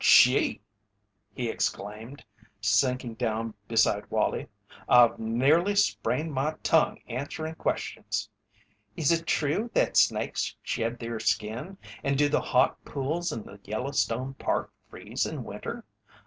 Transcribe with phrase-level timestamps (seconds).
[0.03, 0.59] "Gee!"
[1.31, 2.25] he exclaimed,
[2.59, 4.47] sinking down beside Wallie,
[4.89, 8.27] "I've nearly sprained my tongue answerin' questions.
[8.97, 13.59] 'Is it true that snakes shed their skin, and do the hot pools in the
[13.63, 15.85] Yellowstone Park freeze in winter?'